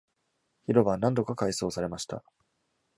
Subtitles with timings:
[0.65, 2.23] 広場は何度か改装されました。